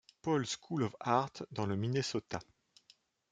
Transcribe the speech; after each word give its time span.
Paul 0.23 0.45
School 0.45 0.81
of 0.81 0.95
Art 1.01 1.43
dans 1.51 1.67
le 1.67 1.75
Minnesota. 1.77 2.39